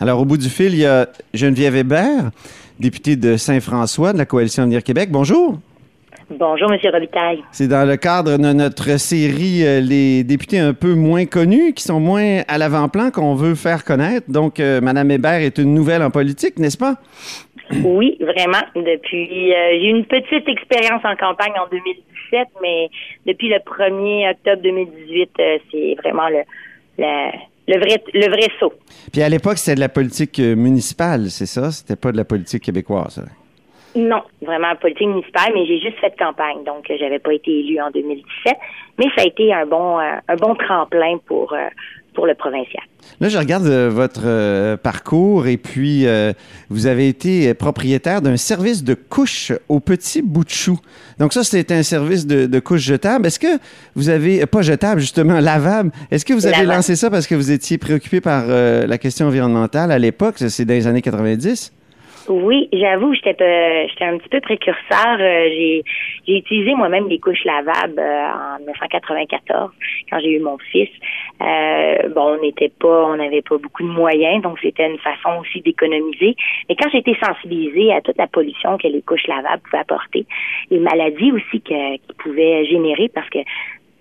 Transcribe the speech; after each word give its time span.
Alors, 0.00 0.20
au 0.20 0.24
bout 0.24 0.36
du 0.36 0.48
fil, 0.48 0.74
il 0.74 0.80
y 0.80 0.86
a 0.86 1.08
Geneviève 1.34 1.74
Hébert, 1.74 2.30
députée 2.78 3.16
de 3.16 3.36
Saint-François 3.36 4.12
de 4.12 4.18
la 4.18 4.26
Coalition 4.26 4.62
Avenir 4.62 4.84
Québec. 4.84 5.08
Bonjour. 5.10 5.58
Bonjour, 6.30 6.70
M. 6.70 6.78
Robitaille. 6.92 7.42
C'est 7.50 7.66
dans 7.66 7.88
le 7.88 7.96
cadre 7.96 8.36
de 8.36 8.52
notre 8.52 9.00
série 9.00 9.66
euh, 9.66 9.80
Les 9.80 10.22
députés 10.22 10.60
un 10.60 10.74
peu 10.74 10.94
moins 10.94 11.24
connus, 11.24 11.72
qui 11.72 11.82
sont 11.82 11.98
moins 11.98 12.42
à 12.46 12.58
l'avant-plan, 12.58 13.10
qu'on 13.10 13.34
veut 13.34 13.56
faire 13.56 13.84
connaître. 13.84 14.30
Donc, 14.30 14.60
euh, 14.60 14.80
Mme 14.80 15.10
Hébert 15.10 15.40
est 15.40 15.58
une 15.58 15.74
nouvelle 15.74 16.02
en 16.02 16.10
politique, 16.10 16.58
n'est-ce 16.58 16.78
pas? 16.78 16.94
Oui, 17.84 18.16
vraiment. 18.20 18.62
Depuis, 18.76 19.52
euh, 19.52 19.70
j'ai 19.72 19.88
eu 19.88 19.90
une 19.90 20.06
petite 20.06 20.48
expérience 20.48 21.04
en 21.04 21.16
campagne 21.16 21.52
en 21.62 21.68
2017, 21.70 22.48
mais 22.62 22.88
depuis 23.26 23.50
le 23.50 23.56
1er 23.56 24.30
octobre 24.30 24.62
2018, 24.62 25.30
c'est 25.70 25.94
vraiment 26.02 26.28
le, 26.28 26.44
le, 27.68 27.78
vrai, 27.78 28.02
le 28.12 28.28
vrai 28.28 28.48
saut. 28.58 28.72
Puis 29.12 29.22
à 29.22 29.28
l'époque, 29.28 29.58
c'était 29.58 29.76
de 29.76 29.80
la 29.80 29.88
politique 29.88 30.38
municipale, 30.38 31.30
c'est 31.30 31.46
ça? 31.46 31.70
C'était 31.70 31.96
pas 31.96 32.10
de 32.10 32.16
la 32.16 32.24
politique 32.24 32.64
québécoise? 32.64 33.24
Non, 33.94 34.22
vraiment 34.42 34.76
politique 34.76 35.08
municipale, 35.08 35.52
mais 35.54 35.66
j'ai 35.66 35.80
juste 35.80 35.98
fait 35.98 36.14
campagne, 36.18 36.62
donc 36.64 36.90
j'avais 36.98 37.18
pas 37.18 37.32
été 37.32 37.50
élue 37.60 37.80
en 37.80 37.90
2017. 37.90 38.54
Mais 38.98 39.06
ça 39.16 39.22
a 39.22 39.24
été 39.24 39.52
un 39.52 39.66
bon, 39.66 39.98
euh, 39.98 40.16
un 40.28 40.36
bon 40.36 40.54
tremplin 40.54 41.18
pour 41.26 41.52
euh, 41.52 41.68
pour 42.18 42.26
le 42.26 42.34
provincial. 42.34 42.82
Là, 43.20 43.28
je 43.28 43.38
regarde 43.38 43.66
euh, 43.66 43.88
votre 43.88 44.74
parcours 44.82 45.46
et 45.46 45.56
puis 45.56 46.04
vous 46.68 46.86
avez 46.86 47.06
été 47.08 47.54
propriétaire 47.54 48.22
d'un 48.22 48.36
service 48.36 48.82
de 48.82 48.94
couche 48.94 49.52
au 49.68 49.78
petit 49.78 50.20
bout 50.20 50.42
de 50.42 50.50
chou. 50.50 50.80
Donc 51.20 51.32
ça, 51.32 51.44
c'était 51.44 51.74
un 51.74 51.84
service 51.84 52.26
de, 52.26 52.46
de 52.46 52.58
couche 52.58 52.80
jetable. 52.80 53.28
Est-ce 53.28 53.38
que 53.38 53.60
vous 53.94 54.08
avez, 54.08 54.44
pas 54.46 54.62
jetable 54.62 55.00
justement, 55.00 55.38
lavable, 55.38 55.92
est-ce 56.10 56.24
que 56.24 56.32
vous 56.32 56.46
avez 56.46 56.64
lancé 56.64 56.96
ça 56.96 57.08
parce 57.08 57.28
que 57.28 57.36
vous 57.36 57.52
étiez 57.52 57.78
préoccupé 57.78 58.20
par 58.20 58.48
la 58.48 58.98
question 58.98 59.28
environnementale 59.28 59.92
à 59.92 59.98
l'époque, 60.00 60.34
c'est 60.38 60.64
dans 60.64 60.74
les 60.74 60.88
années 60.88 61.02
90? 61.02 61.72
Oui, 62.28 62.68
j'avoue, 62.72 63.14
j'étais 63.14 63.88
j'étais 63.88 64.04
un 64.04 64.18
petit 64.18 64.28
peu 64.28 64.40
précurseur. 64.40 65.16
Euh, 65.18 65.48
j'ai 65.48 65.82
j'ai 66.26 66.38
utilisé 66.38 66.74
moi-même 66.74 67.08
des 67.08 67.18
couches 67.18 67.44
lavables 67.44 67.98
euh, 67.98 68.56
en 68.56 68.58
1994 68.58 69.70
quand 70.10 70.20
j'ai 70.20 70.32
eu 70.32 70.40
mon 70.40 70.58
fils. 70.58 70.90
Euh, 71.40 72.08
bon, 72.10 72.36
on 72.36 72.42
n'était 72.42 72.68
pas, 72.68 73.06
on 73.06 73.16
n'avait 73.16 73.40
pas 73.40 73.56
beaucoup 73.56 73.82
de 73.82 73.88
moyens, 73.88 74.42
donc 74.42 74.58
c'était 74.60 74.90
une 74.90 74.98
façon 74.98 75.40
aussi 75.40 75.62
d'économiser. 75.62 76.36
Mais 76.68 76.76
quand 76.76 76.90
j'ai 76.90 76.98
été 76.98 77.16
sensibilisée 77.22 77.94
à 77.94 78.02
toute 78.02 78.18
la 78.18 78.26
pollution 78.26 78.76
que 78.76 78.88
les 78.88 79.00
couches 79.00 79.26
lavables 79.26 79.62
pouvaient 79.62 79.78
apporter, 79.78 80.26
les 80.70 80.80
maladies 80.80 81.32
aussi 81.32 81.60
qu'ils 81.62 82.00
pouvaient 82.18 82.66
générer, 82.66 83.08
parce 83.08 83.28
que 83.30 83.38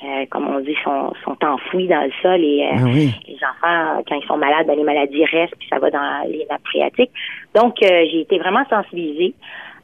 euh, 0.04 0.26
comme 0.30 0.48
on 0.48 0.60
dit, 0.60 0.76
sont, 0.84 1.12
sont 1.24 1.38
enfouis 1.44 1.88
dans 1.88 2.02
le 2.02 2.12
sol 2.22 2.40
et 2.44 2.64
euh, 2.64 2.78
ah 2.78 2.86
les 3.28 3.38
enfants, 3.38 4.04
quand 4.08 4.16
ils 4.16 4.28
sont 4.28 4.38
malades, 4.38 4.68
ben, 4.68 4.78
les 4.78 4.84
maladies 4.84 5.26
restent 5.26 5.56
puis 5.58 5.68
ça 5.70 5.80
va 5.80 5.90
dans 5.90 6.30
les 6.30 6.46
nappes 6.48 6.66
phréatiques. 6.66 7.10
Donc, 7.56 7.82
euh, 7.82 8.06
j'ai 8.12 8.22
été 8.22 8.38
vraiment 8.38 8.64
sensibilisée. 8.70 9.34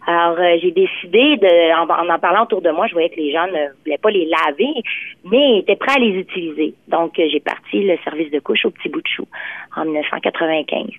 Alors, 0.05 0.37
j'ai 0.61 0.71
décidé 0.71 1.37
de, 1.37 1.73
en, 1.73 2.13
en, 2.13 2.19
parlant 2.19 2.43
autour 2.43 2.61
de 2.61 2.69
moi, 2.69 2.87
je 2.87 2.93
voyais 2.93 3.09
que 3.09 3.15
les 3.15 3.31
gens 3.31 3.47
ne 3.47 3.73
voulaient 3.83 3.97
pas 3.97 4.11
les 4.11 4.25
laver, 4.25 4.83
mais 5.23 5.59
étaient 5.59 5.77
prêts 5.77 5.95
à 5.95 5.99
les 5.99 6.19
utiliser. 6.19 6.75
Donc, 6.89 7.13
j'ai 7.15 7.39
parti 7.39 7.83
le 7.83 7.97
service 8.03 8.29
de 8.29 8.39
couche 8.39 8.65
au 8.65 8.69
petit 8.69 8.89
bout 8.89 9.01
de 9.01 9.07
chou 9.07 9.25
en 9.75 9.85
1995. 9.85 10.89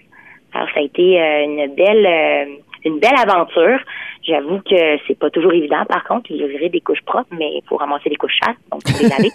Alors, 0.54 0.68
ça 0.72 0.80
a 0.80 0.82
été 0.82 1.18
une 1.18 1.72
belle, 1.74 2.48
une 2.84 2.98
belle 2.98 3.18
aventure. 3.22 3.78
J'avoue 4.27 4.58
que 4.58 4.98
c'est 5.06 5.19
pas 5.19 5.30
toujours 5.30 5.53
évident. 5.53 5.84
Par 5.89 6.05
contre, 6.05 6.30
il 6.30 6.36
y 6.36 6.69
des 6.69 6.80
couches 6.80 7.03
propres, 7.05 7.28
mais 7.33 7.50
il 7.56 7.62
faut 7.69 7.77
ramasser 7.77 8.08
les 8.08 8.17
couches 8.17 8.39
chasses, 8.42 8.56
donc 8.70 8.83
il 8.86 8.92
faut 8.92 9.03
les 9.03 9.08
laver. 9.08 9.31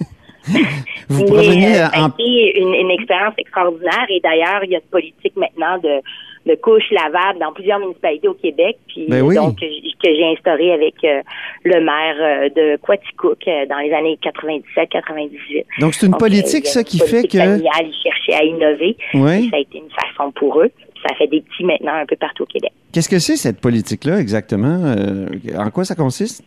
Vous 1.10 1.26
mais, 1.34 1.80
euh, 1.80 1.88
en... 1.96 2.10
une, 2.18 2.74
une 2.74 2.92
expérience 2.92 3.34
extraordinaire 3.38 4.06
et 4.10 4.20
d'ailleurs, 4.20 4.64
il 4.64 4.72
y 4.72 4.76
a 4.76 4.80
une 4.80 4.90
politique 4.90 5.36
maintenant 5.36 5.78
de, 5.78 6.02
de 6.46 6.56
couches 6.56 6.90
lavables 6.92 7.40
dans 7.40 7.52
plusieurs 7.52 7.80
municipalités 7.80 8.28
au 8.28 8.34
Québec, 8.34 8.78
puis 8.88 9.06
ben 9.10 9.28
donc 9.34 9.58
que 9.60 10.16
j'ai 10.16 10.26
instauré 10.26 10.72
avec 10.72 10.96
euh, 11.04 11.22
le 11.64 11.82
maire 11.82 12.16
euh, 12.20 12.50
de 12.50 12.78
Quaticook 12.78 13.44
dans 13.70 13.78
les 13.80 13.92
années 13.92 14.18
97-98. 14.24 15.66
Donc 15.80 15.94
c'est 15.94 16.08
une 16.08 16.16
politique 16.16 16.68
ça 16.68 16.84
qui 16.84 17.00
fait 17.00 17.28
que 17.28 17.38
familiale, 17.38 17.86
ils 17.86 18.02
cherchaient 18.02 18.42
à 18.42 18.44
innover. 18.44 18.96
ça 19.12 19.58
a 19.58 19.60
été 19.60 19.78
une 19.78 19.90
façon 19.92 20.32
pour 20.32 20.62
eux. 20.62 20.72
Ça 21.08 21.16
fait 21.16 21.28
des 21.28 21.42
petits 21.42 21.64
maintenant 21.64 21.94
un 21.94 22.06
peu 22.06 22.16
partout 22.16 22.44
au 22.44 22.46
Québec. 22.46 22.72
Qu'est-ce 22.92 23.10
que 23.10 23.20
c'est 23.20 23.36
cette 23.36 23.62
politique-là 23.62 24.20
exactement? 24.20 24.84
Euh, 24.86 25.28
en 25.58 25.70
quoi 25.70 25.86
ça 25.86 25.96
consiste? 25.96 26.44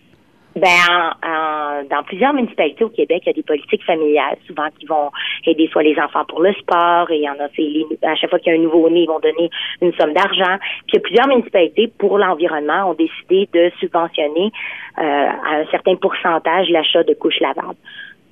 Ben, 0.55 0.69
en, 1.25 1.85
dans 1.89 2.03
plusieurs 2.03 2.35
municipalités 2.35 2.85
au 2.85 2.91
Québec, 2.91 3.23
il 3.25 3.29
y 3.29 3.31
a 3.31 3.33
des 3.33 3.43
politiques 3.43 3.85
familiales, 3.85 4.37
souvent 4.47 4.69
qui 4.79 4.85
vont 4.85 5.11
aider 5.47 5.67
soit 5.73 5.83
les 5.83 5.99
enfants 5.99 6.25
pour 6.29 6.43
le 6.43 6.53
sport, 6.55 7.11
et 7.11 7.17
il 7.17 7.23
y 7.23 7.29
en 7.29 7.41
a, 7.41 7.49
les, 7.57 7.87
à 8.03 8.15
chaque 8.17 8.29
fois 8.29 8.39
qu'il 8.39 8.53
y 8.53 8.57
a 8.57 8.59
un 8.59 8.63
nouveau-né, 8.63 9.05
ils 9.05 9.07
vont 9.07 9.21
donner 9.21 9.49
une 9.81 9.95
somme 9.95 10.13
d'argent. 10.13 10.59
Puis 10.87 10.93
il 10.93 10.95
y 10.95 10.99
a 10.99 11.01
plusieurs 11.01 11.29
municipalités 11.29 11.91
pour 11.99 12.19
l'environnement 12.19 12.91
ont 12.91 12.95
décidé 12.95 13.49
de 13.55 13.73
subventionner 13.81 14.53
euh, 14.99 15.03
à 15.03 15.61
un 15.61 15.67
certain 15.71 15.97
pourcentage 15.97 16.69
l'achat 16.69 17.03
de 17.03 17.15
couches 17.15 17.41
lavables. 17.41 17.79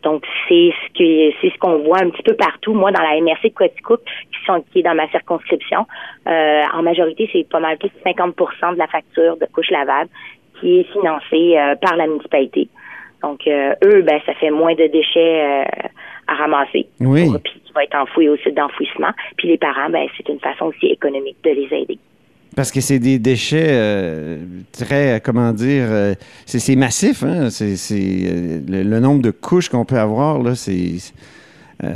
Donc, 0.03 0.25
c'est 0.49 0.72
ce 0.72 0.99
que 0.99 1.37
c'est 1.41 1.53
ce 1.53 1.59
qu'on 1.59 1.78
voit 1.78 1.99
un 1.99 2.11
petit 2.11 2.22
peu 2.22 2.34
partout. 2.34 2.72
Moi, 2.72 2.91
dans 2.91 3.03
la 3.03 3.21
MRC 3.21 3.44
de 3.44 3.55
Quaticook, 3.55 4.00
qui 4.05 4.44
sont 4.47 4.65
qui 4.72 4.81
est 4.81 4.83
dans 4.83 4.94
ma 4.94 5.09
circonscription, 5.09 5.87
euh, 6.27 6.62
en 6.72 6.83
majorité, 6.83 7.28
c'est 7.33 7.49
pas 7.49 7.61
mal 7.61 7.77
plus 7.78 7.88
de 7.88 7.94
50 8.05 8.34
de 8.75 8.78
la 8.78 8.87
facture 8.87 9.37
de 9.37 9.47
couches 9.53 9.71
lavables 9.71 10.10
qui 10.59 10.81
est 10.81 10.93
financée 10.93 11.59
euh, 11.59 11.75
par 11.77 11.97
la 11.97 12.06
municipalité. 12.06 12.69
Donc, 13.22 13.47
euh, 13.47 13.75
eux, 13.84 14.00
ben, 14.03 14.21
ça 14.25 14.33
fait 14.34 14.50
moins 14.50 14.75
de 14.75 14.87
déchets 14.87 15.66
à 16.27 16.34
ramasser. 16.34 16.87
Oui. 17.00 17.28
Puis 17.44 17.60
qui 17.65 17.72
va 17.75 17.84
être 17.84 17.97
enfoui 17.97 18.31
au 18.31 18.37
site 18.39 18.55
d'enfouissement. 18.55 19.10
Puis 19.37 19.49
les 19.49 19.59
parents, 19.59 19.91
ben, 19.91 20.09
c'est 20.16 20.28
une 20.31 20.41
façon 20.41 20.66
aussi 20.66 20.87
économique 20.87 21.37
de 21.44 21.50
les 21.50 21.69
aider. 21.77 21.99
Parce 22.60 22.72
que 22.72 22.82
c'est 22.82 22.98
des 22.98 23.19
déchets 23.19 23.69
euh, 23.71 24.37
très, 24.72 25.22
comment 25.25 25.50
dire, 25.54 25.87
euh, 25.88 26.15
c'est 26.44 26.76
massif. 26.76 27.22
Hein? 27.22 27.48
C'est 27.48 27.75
le, 28.69 29.00
nombre 29.00 29.22
de 29.22 29.31
couches 29.31 29.71
qu'on 29.71 29.87
peut 29.87 29.98
avoir 29.98 30.43
là, 30.43 30.54
c'est. 30.54 30.97
Euh, 31.83 31.89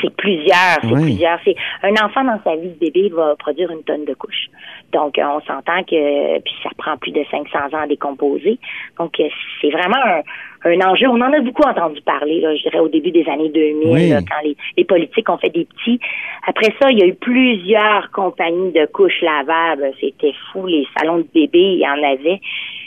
c'est 0.00 0.14
plusieurs, 0.16 0.78
c'est 0.82 0.92
plusieurs. 0.92 1.38
C'est 1.44 1.56
un 1.82 1.94
enfant 2.04 2.24
dans 2.24 2.40
sa 2.44 2.56
vie 2.56 2.68
de 2.68 2.78
bébé 2.78 3.10
va 3.10 3.34
produire 3.36 3.70
une 3.70 3.82
tonne 3.82 4.04
de 4.04 4.14
couches. 4.14 4.48
Donc 4.92 5.18
on 5.18 5.40
s'entend 5.40 5.82
que 5.82 6.40
puis 6.40 6.54
ça 6.62 6.70
prend 6.76 6.96
plus 6.96 7.12
de 7.12 7.24
500 7.30 7.76
ans 7.76 7.82
à 7.82 7.86
décomposer. 7.86 8.58
Donc 8.98 9.20
c'est 9.60 9.70
vraiment 9.70 10.02
un, 10.04 10.22
un 10.64 10.80
enjeu. 10.80 11.08
On 11.08 11.20
en 11.20 11.32
a 11.32 11.40
beaucoup 11.40 11.62
entendu 11.62 12.00
parler, 12.02 12.40
là, 12.40 12.54
je 12.56 12.62
dirais, 12.62 12.80
au 12.80 12.88
début 12.88 13.10
des 13.10 13.26
années 13.28 13.50
2000, 13.50 14.24
quand 14.28 14.48
les, 14.76 14.84
politiques 14.84 15.28
ont 15.28 15.38
fait 15.38 15.50
des 15.50 15.66
petits. 15.66 16.00
Après 16.46 16.72
ça, 16.80 16.90
il 16.90 16.98
y 16.98 17.02
a 17.02 17.06
eu 17.06 17.14
plusieurs 17.14 18.10
compagnies 18.12 18.72
de 18.72 18.86
couches 18.86 19.20
lavables. 19.22 19.92
C'était 20.00 20.34
fou, 20.52 20.66
les 20.66 20.86
salons 20.96 21.18
de 21.18 21.26
bébés, 21.34 21.78
il 21.78 21.80
y 21.80 21.86
en 21.86 22.02
avait. 22.02 22.40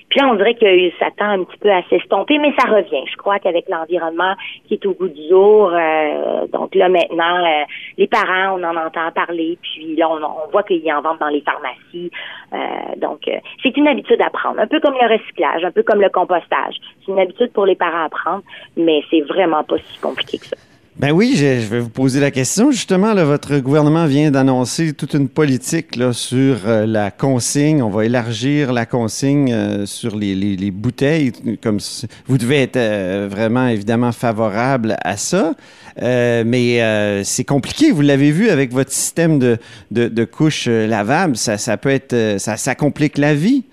Puis 0.10 0.22
là, 0.22 0.30
on 0.30 0.36
dirait 0.36 0.56
que 0.56 0.90
ça 1.00 1.08
tend 1.18 1.30
un 1.30 1.44
petit 1.44 1.58
peu 1.58 1.70
à 1.70 1.84
s'estomper, 1.90 2.38
mais 2.38 2.54
ça 2.58 2.70
revient. 2.70 3.04
Je 3.12 3.18
crois 3.18 3.40
qu'avec 3.40 3.68
l'environnement 3.68 4.36
qui 4.68 4.76
est 4.76 4.86
au 4.86 4.94
goût 4.94 5.10
du 5.10 5.28
jour, 5.28 5.72
euh, 5.74 6.48
donc 6.48 6.74
là 6.76 6.88
maintenant, 6.88 7.46
euh, 7.46 7.64
les 7.98 8.08
parents, 8.08 8.58
on 8.58 8.64
en 8.64 8.76
entend 8.76 9.12
parler, 9.14 9.58
puis 9.62 9.96
là, 9.98 10.10
on, 10.10 10.50
voit 10.52 10.64
qu'il 10.64 10.84
y 10.84 10.94
en 10.94 11.02
vendent 11.02 11.20
dans 11.20 11.28
les 11.28 11.42
pharmacies. 11.42 12.12
Euh, 12.54 12.96
donc, 12.98 13.30
c'est 13.62 13.76
une 13.76 13.88
habitude 13.88 14.22
à 14.22 14.30
prendre, 14.30 14.60
un 14.60 14.68
peu 14.68 14.80
comme 14.80 14.96
le 15.00 15.08
recyclage, 15.08 15.66
un 15.66 15.72
peu 15.72 15.84
comme 15.84 16.02
le 16.02 16.10
compostage. 16.10 16.76
C'est 17.06 17.12
une 17.12 17.20
habitude 17.20 17.52
pour 17.52 17.66
les 17.66 17.76
parents 17.76 18.06
à 18.06 18.10
prendre, 18.10 18.44
mais 18.78 19.04
c'est 19.10 19.22
vraiment 19.22 19.64
pas 19.64 19.78
si 19.78 20.00
compliqué 20.00 20.38
que 20.38 20.46
ça. 20.46 20.77
Ben 21.00 21.12
oui, 21.12 21.34
je, 21.36 21.72
vais 21.72 21.80
vous 21.80 21.92
poser 21.92 22.20
la 22.20 22.32
question. 22.32 22.72
Justement, 22.72 23.14
votre 23.14 23.60
gouvernement 23.60 24.08
vient 24.08 24.32
d'annoncer 24.32 24.96
toute 24.96 25.14
une 25.14 25.30
politique 25.30 25.94
sur 26.12 26.68
euh, 26.68 26.88
la 26.88 27.12
consigne. 27.12 27.84
On 27.84 27.90
va 27.90 28.06
élargir 28.06 28.74
la 28.74 28.88
consigne 28.88 29.54
euh, 29.54 29.86
sur 29.86 30.16
les, 30.16 30.34
les, 30.34 30.72
bouteilles. 30.72 31.34
Comme 31.62 31.78
vous 32.26 32.40
devez 32.40 32.64
être 32.64 32.78
euh, 32.78 33.28
vraiment 33.30 33.68
évidemment 33.68 34.12
favorable 34.12 34.96
à 35.04 35.18
ça, 35.18 35.54
mais 36.02 37.24
c'est 37.24 37.46
compliqué. 37.46 37.92
Vous 37.92 38.02
l'avez 38.02 38.32
vu 38.32 38.50
avec 38.50 38.72
votre 38.72 38.92
système 38.92 39.38
de, 39.38 39.60
de, 39.92 40.26
couches 40.26 40.68
lavables. 40.68 41.36
Ça, 41.36 41.60
ça 41.60 41.78
peut 41.78 41.90
être, 41.90 42.40
ça, 42.40 42.58
ça 42.58 42.74
complique 42.74 43.20
la 43.20 43.36
vie. 43.36 43.66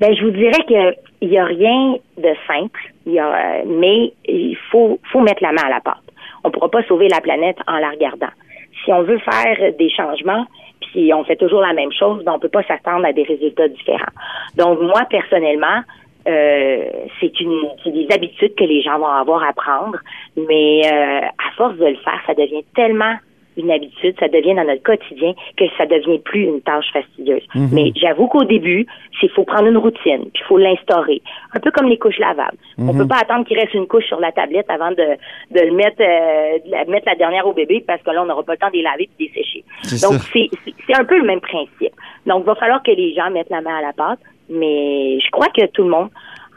Ben, 0.00 0.14
je 0.14 0.22
vous 0.22 0.32
dirais 0.32 0.64
qu'il 0.66 1.30
n'y 1.30 1.38
a 1.38 1.46
rien 1.46 1.94
de 2.18 2.34
simple, 2.46 2.92
il 3.06 3.14
y 3.14 3.18
a, 3.18 3.64
mais 3.66 4.12
il 4.26 4.56
faut, 4.70 4.98
faut 5.12 5.20
mettre 5.20 5.42
la 5.42 5.52
main 5.52 5.62
à 5.64 5.70
la 5.70 5.80
pâte. 5.80 5.96
On 6.44 6.48
ne 6.48 6.52
pourra 6.52 6.70
pas 6.70 6.82
sauver 6.84 7.08
la 7.08 7.20
planète 7.20 7.58
en 7.66 7.78
la 7.78 7.90
regardant. 7.90 8.30
Si 8.84 8.92
on 8.92 9.02
veut 9.02 9.18
faire 9.18 9.72
des 9.78 9.90
changements, 9.90 10.46
puis 10.80 11.12
on 11.12 11.24
fait 11.24 11.36
toujours 11.36 11.60
la 11.60 11.72
même 11.72 11.92
chose, 11.92 12.24
ben 12.24 12.32
on 12.32 12.36
ne 12.36 12.40
peut 12.40 12.48
pas 12.48 12.62
s'attendre 12.62 13.04
à 13.04 13.12
des 13.12 13.24
résultats 13.24 13.68
différents. 13.68 14.12
Donc, 14.56 14.80
moi, 14.80 15.02
personnellement, 15.10 15.82
euh, 16.28 16.84
c'est 17.20 17.40
une 17.40 17.68
des 17.86 18.06
habitudes 18.12 18.54
que 18.54 18.64
les 18.64 18.82
gens 18.82 18.98
vont 18.98 19.06
avoir 19.06 19.42
à 19.42 19.52
prendre, 19.52 19.98
mais 20.36 20.82
euh, 20.84 21.20
à 21.20 21.50
force 21.56 21.76
de 21.76 21.86
le 21.86 21.96
faire, 21.96 22.20
ça 22.26 22.34
devient 22.34 22.64
tellement 22.74 23.14
une 23.58 23.70
habitude, 23.70 24.14
ça 24.18 24.28
devient 24.28 24.54
dans 24.54 24.64
notre 24.64 24.82
quotidien, 24.82 25.34
que 25.56 25.64
ça 25.76 25.86
devient 25.86 26.18
plus 26.20 26.44
une 26.44 26.60
tâche 26.62 26.86
fastidieuse. 26.92 27.42
Mhm. 27.54 27.68
Mais 27.72 27.92
j'avoue 27.96 28.28
qu'au 28.28 28.44
début, 28.44 28.86
c'est 29.20 29.28
faut 29.32 29.44
prendre 29.44 29.66
une 29.68 29.76
routine, 29.76 30.22
puis 30.32 30.42
il 30.42 30.44
faut 30.46 30.58
l'instaurer. 30.58 31.20
Un 31.54 31.60
peu 31.60 31.70
comme 31.70 31.88
les 31.88 31.98
couches 31.98 32.18
lavables. 32.18 32.56
On 32.78 32.92
Mhm. 32.92 32.98
peut 32.98 33.08
pas 33.08 33.18
attendre 33.20 33.44
qu'il 33.46 33.58
reste 33.58 33.74
une 33.74 33.86
couche 33.86 34.06
sur 34.06 34.20
la 34.20 34.32
tablette 34.32 34.70
avant 34.70 34.90
de, 34.90 34.96
de 35.50 35.60
le 35.60 35.72
mettre, 35.72 36.00
euh, 36.00 36.58
de 36.64 36.70
la, 36.70 36.84
mettre 36.86 37.06
la 37.08 37.14
dernière 37.16 37.46
au 37.46 37.52
bébé 37.52 37.84
parce 37.86 38.02
que 38.02 38.10
là, 38.10 38.22
on 38.22 38.26
n'aura 38.26 38.42
pas 38.42 38.52
le 38.52 38.58
temps 38.58 38.68
de 38.68 38.74
les 38.74 38.82
laver 38.82 39.08
et 39.18 39.24
de 39.24 39.28
les 39.28 39.34
sécher. 39.34 39.64
Donc, 40.06 40.20
c'est 40.32 40.94
un 40.98 41.04
peu 41.04 41.18
le 41.18 41.24
même 41.26 41.40
principe. 41.40 41.92
Donc, 42.26 42.42
il 42.42 42.46
va 42.46 42.54
falloir 42.54 42.82
que 42.82 42.90
les 42.90 43.14
gens 43.14 43.30
mettent 43.30 43.50
la 43.50 43.60
main 43.60 43.76
à 43.78 43.82
la 43.82 43.92
pâte, 43.92 44.20
mais 44.48 45.18
je 45.20 45.30
crois 45.30 45.48
que 45.48 45.66
tout 45.66 45.82
le 45.82 45.90
monde, 45.90 46.08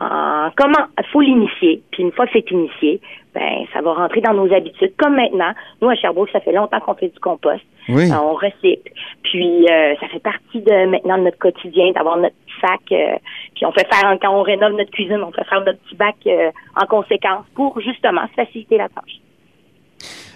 en 0.02 0.50
comment, 0.58 0.88
faut 1.12 1.22
l'initier. 1.22 1.84
Puis 1.92 2.02
une 2.02 2.12
fois 2.12 2.26
que 2.26 2.32
c'est 2.34 2.50
initié, 2.50 3.00
ben 3.36 3.66
ça 3.72 3.82
va 3.82 3.94
rentrer 3.94 4.22
dans 4.22 4.34
nos 4.34 4.52
habitudes. 4.52 4.94
Comme 4.98 5.16
maintenant, 5.16 5.54
nous 5.82 5.90
à 5.90 5.96
Sherbrooke, 5.96 6.30
ça 6.32 6.40
fait 6.40 6.52
longtemps 6.52 6.80
qu'on 6.80 6.96
fait 6.96 7.10
du 7.10 7.20
compost. 7.20 7.64
Oui. 7.88 8.12
Euh, 8.12 8.16
on 8.16 8.34
recycle. 8.34 8.92
Puis 9.24 9.66
euh, 9.70 9.96
ça 10.00 10.08
fait 10.08 10.20
partie 10.20 10.62
de 10.62 10.86
maintenant 10.88 11.20
de 11.20 11.24
notre 11.24 11.38
quotidien 11.38 11.92
d'avoir 11.92 12.18
notre 12.18 12.36
petit 12.36 12.60
sac. 12.60 12.92
euh, 12.92 13.18
puis 13.56 13.66
on 13.66 13.72
fait 13.72 13.88
faire 13.94 14.18
quand 14.20 14.36
on 14.36 14.42
rénove 14.42 14.74
notre 14.74 14.92
cuisine, 14.92 15.22
on 15.24 15.32
fait 15.32 15.46
faire 15.46 15.62
notre 15.64 15.80
petit 15.80 15.96
bac 15.96 16.16
euh, 16.26 16.50
en 16.76 16.86
conséquence 16.88 17.46
pour 17.54 17.80
justement 17.80 18.28
faciliter 18.36 18.78
la 18.78 18.90
tâche. 18.90 19.22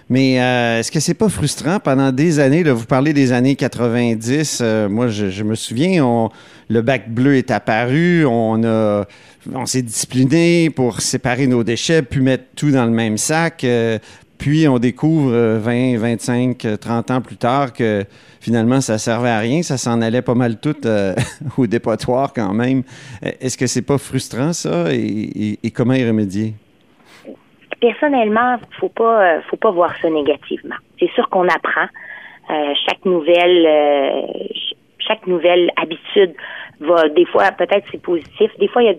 Mais 0.09 0.39
euh, 0.39 0.79
est-ce 0.79 0.91
que 0.91 0.99
c'est 0.99 1.15
pas 1.15 1.29
frustrant 1.29 1.79
pendant 1.79 2.11
des 2.11 2.39
années, 2.39 2.63
vous 2.63 2.85
parlez 2.85 3.11
des 3.11 3.31
années 3.31 3.55
90, 3.55 4.59
euh, 4.61 4.87
moi 4.87 5.07
je, 5.07 5.43
me 5.43 5.55
souviens, 5.55 6.05
on, 6.05 6.29
le 6.69 6.81
bac 6.83 7.09
bleu 7.11 7.37
est 7.37 7.49
apparu, 7.49 8.23
on 8.25 9.65
s'est 9.65 9.81
discipliné 9.81 10.69
pour 10.69 11.01
séparer 11.01 11.47
nos 11.47 11.63
déchets, 11.63 12.01
puis 12.01 12.21
mettre 12.21 12.45
tout 12.55 12.71
dans 12.71 12.85
le 12.85 12.91
même 12.91 13.17
sac, 13.17 13.63
euh, 13.63 13.99
puis 14.37 14.67
on 14.67 14.79
découvre 14.79 15.31
euh, 15.33 15.59
20, 15.59 15.97
25, 15.97 16.65
euh, 16.65 16.77
30 16.77 17.11
ans 17.11 17.21
plus 17.21 17.37
tard 17.37 17.73
que 17.73 18.05
finalement 18.39 18.81
ça 18.81 18.97
servait 18.97 19.29
à 19.29 19.39
rien, 19.39 19.63
ça 19.63 19.77
s'en 19.77 20.01
allait 20.01 20.21
pas 20.21 20.35
mal 20.35 20.59
tout 20.59 20.75
au 21.57 21.67
dépotoir 21.67 22.33
quand 22.33 22.53
même. 22.53 22.83
Est-ce 23.23 23.57
que 23.57 23.67
c'est 23.67 23.81
pas 23.81 23.97
frustrant 23.97 24.53
ça? 24.53 24.85
Et 24.91 25.71
comment 25.73 25.93
y 25.93 26.05
remédier? 26.05 26.53
Personnellement, 27.79 28.57
faut 28.79 28.89
pas, 28.89 29.21
euh, 29.37 29.41
faut 29.49 29.57
pas 29.57 29.71
voir 29.71 29.95
ça 30.01 30.09
négativement. 30.09 30.75
C'est 30.99 31.09
sûr 31.11 31.29
qu'on 31.29 31.47
apprend. 31.47 31.87
Euh, 32.49 32.73
chaque 32.87 33.03
nouvelle, 33.05 33.65
euh, 33.65 34.21
ch- 34.49 34.73
chaque 34.99 35.25
nouvelle 35.27 35.71
habitude 35.77 36.33
va, 36.79 37.09
des 37.09 37.25
fois, 37.25 37.51
peut-être 37.51 37.85
c'est 37.91 38.01
positif, 38.01 38.51
des 38.59 38.67
fois 38.67 38.83
il 38.83 38.85
y 38.85 38.89
a 38.89 38.93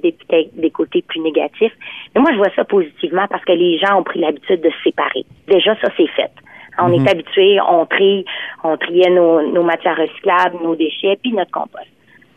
des, 0.52 0.70
côtés 0.70 1.02
plus 1.02 1.20
négatifs. 1.20 1.72
Mais 2.14 2.20
moi, 2.20 2.30
je 2.32 2.38
vois 2.38 2.50
ça 2.56 2.64
positivement 2.64 3.26
parce 3.28 3.44
que 3.44 3.52
les 3.52 3.78
gens 3.78 3.98
ont 3.98 4.02
pris 4.02 4.20
l'habitude 4.20 4.60
de 4.62 4.70
se 4.70 4.82
séparer. 4.82 5.24
Déjà, 5.48 5.76
ça 5.76 5.88
c'est 5.96 6.08
fait. 6.08 6.30
On 6.78 6.92
est 6.92 7.08
habitué, 7.08 7.58
on 7.66 7.86
trie, 7.86 8.26
on 8.62 8.76
triait 8.76 9.08
nos, 9.08 9.40
nos 9.50 9.62
matières 9.62 9.96
recyclables, 9.96 10.58
nos 10.62 10.74
déchets, 10.74 11.16
puis 11.22 11.32
notre 11.32 11.50
compost. 11.50 11.86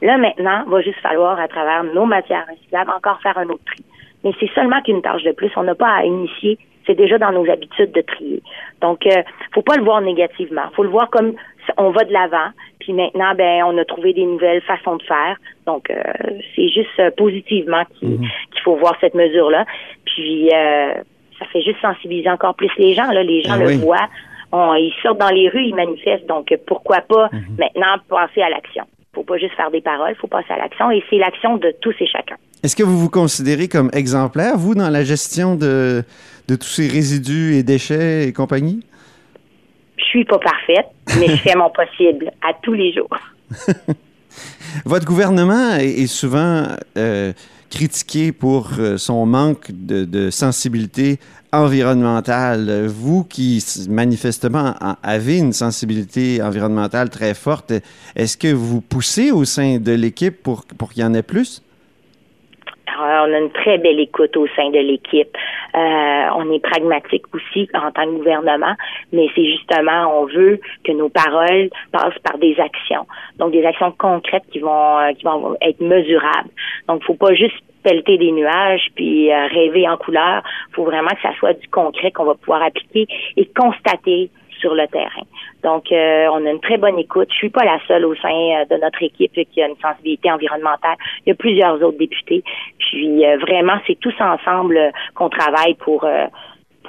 Là, 0.02 0.18
maintenant, 0.18 0.64
va 0.68 0.82
juste 0.82 1.00
falloir, 1.00 1.38
à 1.40 1.48
travers 1.50 1.84
nos 1.84 2.06
matières 2.06 2.46
recyclables, 2.50 2.90
encore 2.92 3.20
faire 3.22 3.38
un 3.38 3.50
autre 3.50 3.66
tri. 3.66 3.84
Mais 4.24 4.32
c'est 4.40 4.50
seulement 4.54 4.82
qu'une 4.82 5.02
tâche 5.02 5.24
de 5.24 5.32
plus. 5.32 5.52
On 5.56 5.64
n'a 5.64 5.76
pas 5.76 5.90
à 5.98 6.04
initier. 6.04 6.58
C'est 6.86 6.96
déjà 6.96 7.18
dans 7.18 7.32
nos 7.32 7.50
habitudes 7.50 7.92
de 7.92 8.02
trier. 8.02 8.42
Donc, 8.82 9.06
euh, 9.06 9.22
faut 9.54 9.62
pas 9.62 9.76
le 9.76 9.84
voir 9.84 10.02
négativement. 10.02 10.64
Faut 10.76 10.84
le 10.84 10.90
voir 10.90 11.10
comme 11.10 11.34
on 11.78 11.92
va 11.92 12.04
de 12.04 12.12
l'avant. 12.12 12.50
Puis 12.80 12.94
maintenant, 12.94 13.36
ben, 13.36 13.64
on 13.66 13.78
a 13.78 13.86
trouvé 13.86 14.14
des 14.14 14.26
nouvelles 14.26 14.62
façons 14.62 14.96
de 14.96 15.04
faire. 15.04 15.38
Donc, 15.68 15.90
euh, 15.92 16.02
c'est 16.56 16.68
juste 16.70 17.00
euh, 17.00 17.12
positivement 17.16 17.84
qu'il 18.00 18.18
qu'il 18.20 18.62
faut 18.64 18.76
voir 18.76 18.96
cette 19.02 19.14
mesure-là. 19.14 19.66
Puis, 20.06 20.50
euh, 20.54 20.94
ça 21.38 21.46
fait 21.54 21.62
juste 21.62 21.80
sensibiliser 21.82 22.30
encore 22.30 22.56
plus 22.56 22.72
les 22.78 22.94
gens. 22.96 23.12
Là, 23.12 23.24
les 23.24 23.42
gens 23.44 23.54
Ah 23.54 23.60
le 23.60 23.68
oui. 23.68 23.78
voient. 23.78 24.10
On- 24.52 24.74
ils 24.74 24.94
sortent 25.04 25.20
dans 25.20 25.30
les 25.30 25.48
rues, 25.50 25.66
ils 25.66 25.76
manifestent. 25.76 26.26
Donc, 26.26 26.52
pourquoi 26.66 27.02
pas 27.02 27.30
maintenant 27.60 27.96
passer 28.10 28.42
à 28.42 28.50
l'action? 28.50 28.86
Faut 29.14 29.24
pas 29.24 29.38
juste 29.38 29.54
faire 29.54 29.70
des 29.70 29.82
paroles, 29.82 30.16
faut 30.16 30.28
passer 30.28 30.52
à 30.54 30.58
l'action. 30.58 30.90
Et 30.90 31.04
c'est 31.10 31.18
l'action 31.18 31.58
de 31.58 31.72
tous 31.82 31.96
et 32.00 32.08
chacun. 32.08 32.36
Est-ce 32.62 32.76
que 32.76 32.84
vous 32.84 33.00
vous 33.00 33.10
considérez 33.10 33.70
comme 33.70 33.90
exemplaire, 33.94 34.58
vous, 34.58 34.76
dans 34.76 34.90
la 34.90 35.06
gestion 35.06 35.56
de, 35.56 36.04
de 36.48 36.56
tous 36.56 36.68
ces 36.68 36.88
résidus 36.88 37.56
et 37.56 37.64
déchets 37.64 38.28
et 38.28 38.34
compagnie? 38.34 38.82
Je 39.98 40.04
suis 40.04 40.26
pas 40.26 40.40
parfaite, 40.40 40.88
mais 41.20 41.28
je 41.30 41.36
fais 41.38 41.56
mon 41.56 41.70
possible 41.70 42.32
à 42.42 42.54
tous 42.62 42.74
les 42.74 42.94
jours. 42.94 43.18
Votre 44.86 45.06
gouvernement 45.06 45.76
est 45.76 46.08
souvent 46.08 46.68
euh, 46.98 47.32
critiqué 47.70 48.34
pour 48.34 48.72
euh, 48.78 48.98
son 48.98 49.26
manque 49.26 49.72
de, 49.72 50.04
de 50.04 50.30
sensibilité 50.30 51.20
environnementale. 51.54 52.88
Vous 52.88 53.24
qui 53.24 53.64
manifestement 53.90 54.76
avez 55.02 55.38
une 55.38 55.54
sensibilité 55.54 56.42
environnementale 56.42 57.10
très 57.10 57.34
forte, 57.34 57.72
est-ce 58.16 58.38
que 58.38 58.52
vous 58.52 58.82
poussez 58.82 59.32
au 59.32 59.46
sein 59.46 59.78
de 59.78 59.94
l'équipe 59.94 60.44
pour, 60.44 60.66
pour 60.66 60.92
qu'il 60.92 61.04
y 61.04 61.06
en 61.06 61.14
ait 61.14 61.24
plus? 61.24 61.64
On 63.00 63.34
a 63.34 63.40
une 63.40 63.52
très 63.52 63.78
belle 63.78 64.00
écoute 64.00 64.36
au 64.38 64.48
sein 64.56 64.70
de 64.70 64.80
l'équipe. 64.80 65.36
Euh, 65.76 66.26
on 66.36 66.52
est 66.52 66.60
pragmatique 66.60 67.24
aussi 67.34 67.70
en 67.74 67.92
tant 67.92 68.06
que 68.06 68.18
gouvernement, 68.18 68.76
mais 69.14 69.28
c'est 69.36 69.46
justement, 69.46 70.22
on 70.22 70.26
veut 70.26 70.60
que 70.84 70.92
nos 70.92 71.10
paroles 71.10 71.70
passent 71.92 72.20
par 72.24 72.38
des 72.38 72.60
actions. 72.60 73.06
Donc, 73.38 73.52
des 73.52 73.66
actions 73.66 73.92
concrètes 73.98 74.44
qui 74.52 74.60
vont, 74.60 75.00
euh, 75.00 75.14
qui 75.14 75.24
vont 75.24 75.56
être 75.62 75.80
mesurables. 75.80 76.50
Donc, 76.88 77.04
faut 77.04 77.16
pas 77.16 77.34
juste 77.34 77.56
pelleter 77.84 78.18
des 78.18 78.32
nuages 78.32 78.88
puis 78.96 79.32
euh, 79.32 79.48
rêver 79.48 79.88
en 79.88 79.98
couleur. 79.98 80.44
faut 80.74 80.84
vraiment 80.84 81.10
que 81.10 81.22
ça 81.22 81.34
soit 81.40 81.54
du 81.54 81.68
concret 81.70 82.12
qu'on 82.12 82.26
va 82.26 82.36
pouvoir 82.36 82.62
appliquer 82.62 83.08
et 83.38 83.46
constater 83.46 84.30
sur 84.60 84.76
le 84.76 84.88
terrain. 84.88 85.26
Donc, 85.64 85.92
euh, 85.92 86.28
on 86.32 86.46
a 86.46 86.52
une 86.52 86.60
très 86.60 86.78
bonne 86.78 86.98
écoute. 87.00 87.28
Je 87.32 87.36
suis 87.36 87.50
pas 87.50 87.64
la 87.66 87.80
seule 87.88 88.06
au 88.06 88.16
sein 88.16 88.30
euh, 88.30 88.66
de 88.70 88.80
notre 88.82 89.02
équipe 89.04 89.34
qui 89.52 89.62
a 89.62 89.68
une 89.68 89.76
sensibilité 89.82 90.32
environnementale. 90.32 90.96
Il 91.26 91.30
y 91.30 91.32
a 91.32 91.36
plusieurs 91.36 91.76
autres 91.82 91.98
députés. 91.98 92.44
Puis, 92.78 93.26
euh, 93.26 93.38
vraiment, 93.38 93.78
c'est 93.88 94.00
tous 94.00 94.16
ensemble 94.20 94.80
qu'on 95.16 95.30
travaille 95.30 95.76
pour 95.76 96.04
euh, 96.04 96.26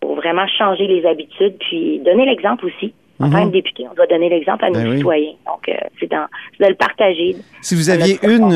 pour 0.01 0.15
vraiment 0.17 0.47
changer 0.47 0.87
les 0.87 1.05
habitudes, 1.05 1.57
puis 1.59 1.99
donner 2.01 2.25
l'exemple 2.25 2.65
aussi. 2.67 2.95
En 3.21 3.27
Mhm. 3.27 3.33
tant 3.33 3.47
que 3.49 3.53
député, 3.53 3.85
on 3.91 3.95
doit 3.95 4.07
donner 4.07 4.31
l'exemple 4.31 4.65
à 4.65 4.69
nos 4.71 4.81
Ben 4.81 4.89
oui. 4.89 4.97
citoyens. 4.97 5.33
Donc, 5.47 5.71
c'est 5.99 6.07
dans- 6.11 6.27
c'est 6.57 6.65
de 6.65 6.69
le 6.71 6.75
partager. 6.75 7.37
Si 7.61 7.75
vous 7.75 7.91
aviez 7.91 8.17
une 8.23 8.49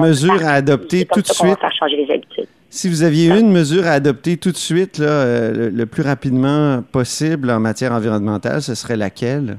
mesure 0.00 0.44
à 0.44 0.54
adopter 0.54 1.04
tout 1.06 1.20
de 1.20 1.26
suite, 1.26 1.60
faire 1.60 1.72
changer 1.72 1.96
les 2.04 2.12
habitudes. 2.12 2.48
Si 2.70 2.88
vous 2.88 3.02
aviez 3.02 3.28
une 3.28 3.50
mesure 3.50 3.86
à 3.86 3.92
adopter 3.92 4.36
tout 4.36 4.52
de 4.52 4.56
suite, 4.56 5.00
euh, 5.00 5.70
le 5.70 5.86
plus 5.86 6.02
rapidement 6.02 6.82
possible 6.82 7.50
en 7.50 7.60
matière 7.60 7.92
environnementale, 7.92 8.62
ce 8.62 8.74
serait 8.74 8.96
laquelle? 8.96 9.58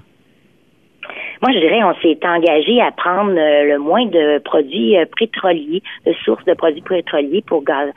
Moi, 1.42 1.52
je 1.54 1.60
dirais, 1.60 1.82
on 1.84 1.94
s'est 2.02 2.20
engagé 2.26 2.82
à 2.82 2.92
prendre 2.92 3.32
euh, 3.32 3.64
le 3.66 3.78
moins 3.80 4.06
de 4.06 4.40
produits 4.40 4.98
euh, 4.98 5.06
pétroliers, 5.18 5.82
de 6.06 6.14
sources 6.26 6.44
de 6.46 6.54
produits 6.54 6.82
pétroliers 6.82 7.42
pour 7.48 7.64
gaz, 7.64 7.92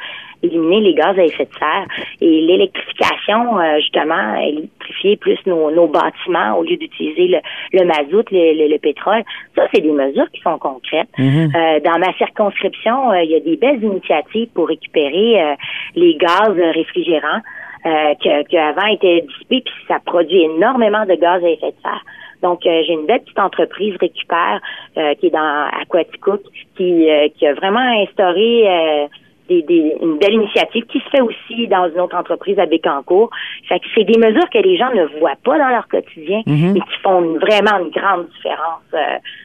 éliminer 0.45 0.81
les 0.81 0.95
gaz 0.95 1.19
à 1.19 1.25
effet 1.25 1.47
de 1.47 1.59
serre. 1.59 1.87
Et 2.21 2.41
l'électrification, 2.43 3.59
euh, 3.59 3.79
justement, 3.81 4.35
électrifier 4.37 5.17
plus 5.17 5.39
nos, 5.47 5.71
nos 5.73 5.89
bâtiments 5.89 6.57
au 6.59 6.63
lieu 6.63 6.77
d'utiliser 6.77 7.27
le, 7.29 7.39
le 7.73 7.85
mazout, 7.85 8.25
le, 8.31 8.55
le- 8.59 8.69
le 8.73 8.79
pétrole, 8.79 9.23
ça, 9.57 9.67
c'est 9.75 9.81
des 9.81 9.91
mesures 9.93 10.31
qui 10.33 10.41
sont 10.43 10.59
concrètes. 10.59 11.09
Euh, 11.55 11.81
dans 11.81 11.99
ma 11.99 12.13
circonscription, 12.19 13.13
il 13.15 13.31
y 13.31 13.35
a 13.35 13.41
des 13.41 13.57
belles 13.57 13.83
initiatives 13.83 14.49
pour 14.55 14.69
récupérer 14.69 15.43
euh, 15.43 15.55
les 15.97 16.15
gaz 16.15 16.53
réfrigérants 16.75 17.41
euh, 17.87 18.15
que- 18.23 18.45
qui 18.47 18.57
avant 18.57 18.87
étaient 18.87 19.23
dissipés, 19.27 19.63
puis 19.63 19.75
ça 19.89 19.99
produit 20.05 20.43
énormément 20.43 21.05
de 21.07 21.15
gaz 21.17 21.43
à 21.45 21.49
effet 21.51 21.67
de 21.73 21.83
serre. 21.83 22.05
Donc, 22.43 22.67
euh, 22.67 22.83
j'ai 22.87 22.93
une 22.95 23.07
belle 23.07 23.21
petite 23.21 23.39
entreprise 23.39 23.95
récupère 24.01 24.61
euh, 24.97 25.15
qui 25.15 25.27
est 25.27 25.31
dans 25.31 25.69
Aquaticook, 25.81 26.43
qui, 26.77 27.09
euh, 27.11 27.29
qui 27.39 27.47
a 27.47 27.55
vraiment 27.55 28.03
instauré 28.03 29.09
des, 29.49 29.63
des- 29.63 29.97
une 30.01 30.19
belle 30.19 30.35
initiative 30.35 30.85
qui 30.87 30.99
se 31.01 31.09
fait 31.11 31.21
aussi 31.21 31.67
dans 31.69 31.89
une 31.93 32.01
autre 32.01 32.17
entreprise 32.17 32.59
à 32.59 32.67
Bécancourt. 32.67 33.31
Fait 33.69 33.79
que 33.81 33.85
c'est 33.95 34.05
des 34.05 34.19
mesures 34.19 34.49
que 34.51 34.59
les 34.59 34.77
gens 34.77 34.91
ne 34.95 35.05
voient 35.19 35.37
pas 35.45 35.59
dans 35.59 35.69
leur 35.69 35.87
quotidien 35.89 36.43
Mhm. 36.47 36.77
et 36.77 36.81
qui 36.81 36.99
font 37.03 37.23
une- 37.25 37.39
vraiment 37.39 37.79
une 37.85 37.91
grande 37.91 38.27
différence 38.29 38.83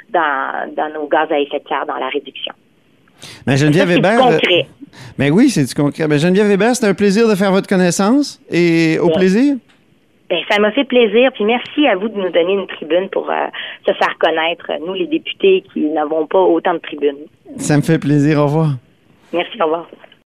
dans, 0.09 0.73
dans 0.75 0.93
nos 0.93 1.07
gaz 1.07 1.31
à 1.31 1.39
effet 1.39 1.59
de 1.59 1.67
serre, 1.67 1.85
dans 1.87 1.97
la 1.97 2.09
réduction. 2.09 2.53
Ça, 3.47 3.55
Geneviève 3.55 3.89
Hébert. 3.91 4.25
euh, 4.25 4.31
concret. 4.37 4.67
Ben 5.17 5.31
oui, 5.31 5.49
c'est 5.49 5.65
du 5.65 5.73
concret. 5.73 6.07
Ben, 6.07 6.19
Geneviève 6.19 6.49
Hébert, 6.51 6.75
c'est 6.75 6.85
un 6.87 6.93
plaisir 6.93 7.27
de 7.27 7.35
faire 7.35 7.51
votre 7.51 7.67
connaissance 7.67 8.39
et 8.51 8.99
au 8.99 9.07
Ouais. 9.07 9.13
plaisir. 9.13 9.55
Ben, 10.29 10.39
ça 10.49 10.59
m'a 10.59 10.71
fait 10.71 10.83
plaisir. 10.83 11.31
Puis 11.33 11.45
merci 11.45 11.87
à 11.87 11.95
vous 11.95 12.09
de 12.09 12.17
nous 12.17 12.29
donner 12.29 12.53
une 12.53 12.67
tribune 12.67 13.09
pour 13.09 13.29
euh, 13.29 13.47
se 13.87 13.93
faire 13.93 14.17
connaître, 14.19 14.71
nous 14.85 14.93
les 14.93 15.07
députés 15.07 15.63
qui 15.73 15.81
n'avons 15.85 16.25
pas 16.27 16.41
autant 16.41 16.73
de 16.73 16.79
tribunes. 16.79 17.27
Ça 17.57 17.77
me 17.77 17.81
fait 17.81 17.99
plaisir. 17.99 18.39
Au 18.39 18.45
revoir. 18.45 18.69
Merci, 19.33 19.61
au 19.61 19.65
revoir. 19.65 19.87